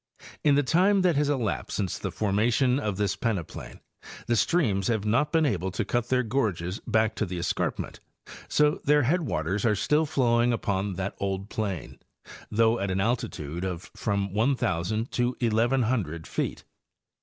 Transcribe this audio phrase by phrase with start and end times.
[0.43, 3.81] In the time that has elapsed since the formation of this pleneplain
[4.25, 7.99] the streams have not been able to cut their gorges back to the escarpment,
[8.47, 11.99] so their head waters are still flowing upon that old plain,
[12.49, 16.63] though at an altitude of from 1,000 to 1,100 feet.